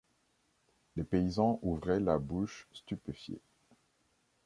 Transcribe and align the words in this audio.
Les 0.95 1.03
paysans 1.03 1.59
ouvraient 1.61 1.99
la 1.99 2.17
bouche, 2.17 2.67
stupéfiés. 2.73 3.43